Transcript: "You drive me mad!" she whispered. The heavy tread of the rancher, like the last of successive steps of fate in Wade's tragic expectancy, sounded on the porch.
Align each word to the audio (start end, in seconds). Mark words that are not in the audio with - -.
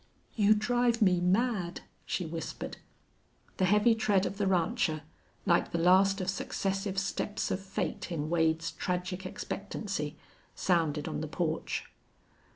"You 0.35 0.55
drive 0.55 0.99
me 0.99 1.19
mad!" 1.19 1.81
she 2.07 2.25
whispered. 2.25 2.77
The 3.57 3.65
heavy 3.65 3.93
tread 3.93 4.25
of 4.25 4.39
the 4.39 4.47
rancher, 4.47 5.03
like 5.45 5.69
the 5.71 5.77
last 5.77 6.19
of 6.19 6.27
successive 6.27 6.97
steps 6.97 7.51
of 7.51 7.59
fate 7.59 8.11
in 8.11 8.27
Wade's 8.27 8.71
tragic 8.71 9.27
expectancy, 9.27 10.17
sounded 10.55 11.07
on 11.07 11.21
the 11.21 11.27
porch. 11.27 11.85